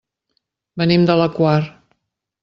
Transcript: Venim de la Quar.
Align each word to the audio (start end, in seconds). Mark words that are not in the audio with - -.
Venim 0.81 1.05
de 1.11 1.17
la 1.19 1.27
Quar. 1.35 1.59